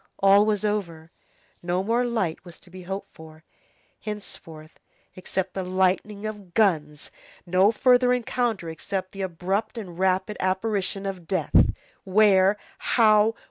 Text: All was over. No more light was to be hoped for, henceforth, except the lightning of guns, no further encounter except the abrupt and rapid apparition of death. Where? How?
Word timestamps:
All 0.17 0.47
was 0.47 0.65
over. 0.65 1.11
No 1.61 1.83
more 1.83 2.03
light 2.05 2.43
was 2.43 2.59
to 2.61 2.71
be 2.71 2.81
hoped 2.81 3.13
for, 3.13 3.43
henceforth, 3.99 4.79
except 5.15 5.53
the 5.53 5.61
lightning 5.63 6.25
of 6.25 6.55
guns, 6.55 7.11
no 7.45 7.71
further 7.71 8.11
encounter 8.11 8.67
except 8.67 9.11
the 9.11 9.21
abrupt 9.21 9.77
and 9.77 9.99
rapid 9.99 10.37
apparition 10.39 11.05
of 11.05 11.27
death. 11.27 11.71
Where? 12.03 12.57
How? 12.79 13.35